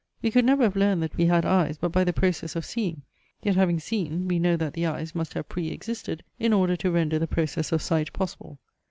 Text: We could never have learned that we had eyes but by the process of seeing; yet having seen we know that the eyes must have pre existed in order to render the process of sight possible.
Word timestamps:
We 0.23 0.31
could 0.31 0.45
never 0.45 0.63
have 0.63 0.75
learned 0.75 1.03
that 1.03 1.15
we 1.15 1.25
had 1.27 1.45
eyes 1.45 1.77
but 1.77 1.91
by 1.91 2.03
the 2.03 2.11
process 2.11 2.55
of 2.55 2.65
seeing; 2.65 3.03
yet 3.43 3.55
having 3.55 3.79
seen 3.79 4.27
we 4.27 4.39
know 4.39 4.57
that 4.57 4.73
the 4.73 4.87
eyes 4.87 5.13
must 5.13 5.35
have 5.35 5.47
pre 5.47 5.67
existed 5.67 6.23
in 6.39 6.53
order 6.53 6.75
to 6.77 6.89
render 6.89 7.19
the 7.19 7.27
process 7.27 7.71
of 7.71 7.83
sight 7.83 8.11
possible. 8.11 8.57